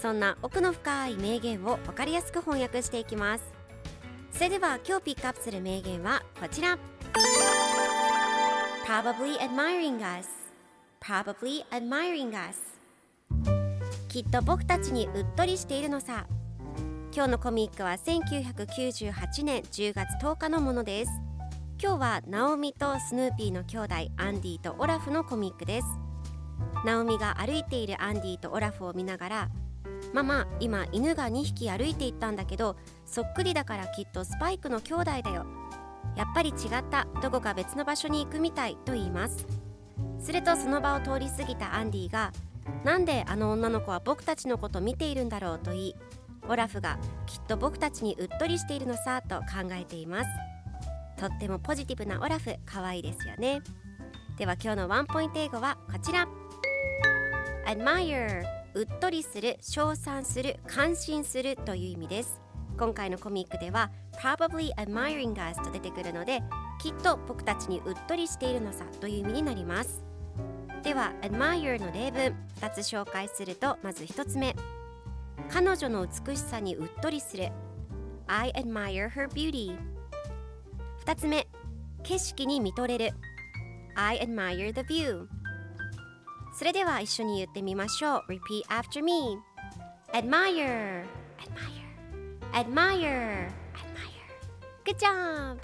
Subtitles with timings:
[0.00, 3.44] そんな奥の深い名言を分かりやすく翻訳していきます。
[4.32, 6.78] それでは今日ピックアップする名言はこちら。
[8.86, 10.28] Probably admiring us.
[11.00, 12.58] Probably admiring us.
[14.08, 16.26] きっと僕たちにうっとりしているのさ。
[17.12, 21.10] 今日のコミックは1998年10月10日のものです。
[21.82, 25.86] 今日はナオミとスヌーピーの兄弟アンディとオラフのコミックです。
[26.84, 29.48] ナオミが歩いているアンディとオラフを見ながら
[30.12, 35.46] ママ今犬が2匹歩いていったんだけどそっくりだからきっとスパイクの兄弟だよ。
[36.16, 36.56] やっぱり違っ
[36.90, 37.06] た。
[37.22, 39.46] どこか別の場所に行くみたいと言います。
[40.18, 42.32] するとその場を通り過ぎたアンディが
[42.84, 45.96] なんであの女の子は僕たちのこと見ているんだろうと言い
[46.48, 50.30] オラフがきっと僕たちにうっとりしているのさと考えています。
[51.16, 52.56] とってもポジティブなオラフ。
[52.64, 53.60] 可愛いですよね。
[54.38, 56.26] では今日のワンポイント英語はこちら。
[57.66, 62.40] Admire うっとりする称賛する感心するという意味です。
[62.78, 66.40] 今回のコミックでは probably admiring us と出てくるので
[66.80, 70.04] きっと僕たちにうっとりしているのさという意味になります。
[70.82, 74.54] では admire の例文2つ紹介するとまず1つ目。
[75.48, 77.50] 彼女の美しさにうっとりする。
[78.28, 79.76] I admire her beauty
[81.04, 81.48] 2つ目。
[82.04, 83.10] 景色に見とれる。
[83.96, 85.26] I admire the view
[86.52, 89.38] それでは一緒に言ってみましょう Repeat after me
[90.12, 91.04] Admire
[91.38, 91.84] Admire
[92.52, 94.20] Admire Admire
[94.84, 95.58] Good job!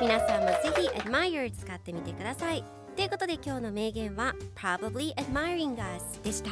[0.00, 2.64] 皆さんもぜひ Admire 使ってみてください
[2.96, 6.50] ということで今日の名言は Probably admiring us でした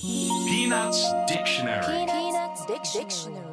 [0.00, 3.47] Peanuts Dictionary Peanuts Dictionary.